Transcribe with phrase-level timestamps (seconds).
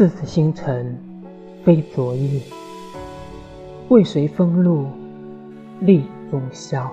[0.00, 0.96] 似此星辰
[1.62, 2.40] 非昨夜
[3.90, 4.86] 为谁风露
[5.82, 6.90] 立中宵。